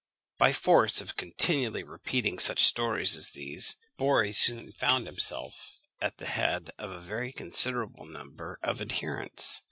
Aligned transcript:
By 0.39 0.51
force 0.51 0.99
of 0.99 1.15
continually 1.15 1.83
repeating 1.83 2.39
such 2.39 2.65
stories 2.65 3.15
as 3.15 3.33
these, 3.33 3.75
Borri 3.99 4.33
soon 4.33 4.71
found 4.71 5.05
himself 5.05 5.77
at 6.01 6.17
the 6.17 6.25
head 6.25 6.71
of 6.79 6.89
a 6.89 6.99
very 6.99 7.31
considerable 7.31 8.05
number 8.07 8.57
of 8.63 8.81
adherents. 8.81 9.59